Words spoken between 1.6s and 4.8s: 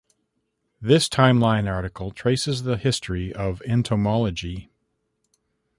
article traces the history of entomology.